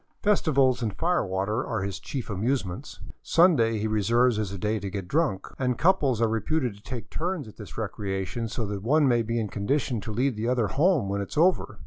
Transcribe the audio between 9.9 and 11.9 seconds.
to lead the other home when it is ove;r.